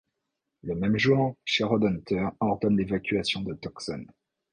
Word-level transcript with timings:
Le 0.63 0.73
même 0.73 0.97
jour, 0.97 1.37
Sherrod 1.45 1.83
Hunter 1.83 2.27
ordonne 2.39 2.75
l'évacuation 2.75 3.43
de 3.43 3.53
Tucson. 3.53 4.03